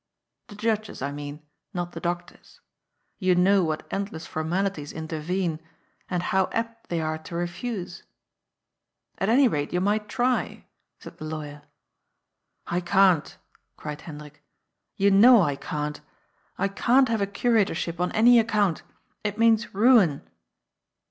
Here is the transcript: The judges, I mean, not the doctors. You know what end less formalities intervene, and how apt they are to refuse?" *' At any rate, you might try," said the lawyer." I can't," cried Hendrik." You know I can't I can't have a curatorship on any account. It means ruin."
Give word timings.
The 0.47 0.55
judges, 0.55 1.03
I 1.03 1.11
mean, 1.11 1.43
not 1.75 1.91
the 1.91 1.99
doctors. 1.99 2.59
You 3.19 3.35
know 3.35 3.63
what 3.63 3.85
end 3.93 4.11
less 4.11 4.25
formalities 4.25 4.91
intervene, 4.91 5.59
and 6.09 6.23
how 6.23 6.49
apt 6.53 6.89
they 6.89 6.99
are 6.99 7.19
to 7.19 7.35
refuse?" 7.35 8.01
*' 8.61 9.17
At 9.19 9.29
any 9.29 9.47
rate, 9.47 9.71
you 9.71 9.79
might 9.79 10.09
try," 10.09 10.65
said 10.97 11.19
the 11.19 11.25
lawyer." 11.25 11.61
I 12.75 12.79
can't," 12.81 13.37
cried 13.77 14.01
Hendrik." 14.01 14.41
You 14.97 15.11
know 15.11 15.43
I 15.43 15.55
can't 15.55 16.01
I 16.57 16.67
can't 16.67 17.07
have 17.07 17.21
a 17.21 17.27
curatorship 17.27 17.99
on 17.99 18.11
any 18.13 18.39
account. 18.39 18.81
It 19.23 19.37
means 19.37 19.71
ruin." 19.71 20.27